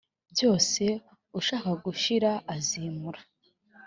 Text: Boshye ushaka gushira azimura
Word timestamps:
Boshye 0.47 0.89
ushaka 1.39 1.69
gushira 1.83 2.31
azimura 2.53 3.19